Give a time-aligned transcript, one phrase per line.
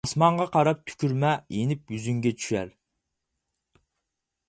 [0.05, 2.75] ئاسمانغا قاراپ تۈكۈرمە، يېنىپ يۈزۈڭگە چۈشەر.